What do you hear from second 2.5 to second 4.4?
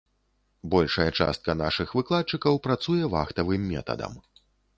працуе вахтавым метадам.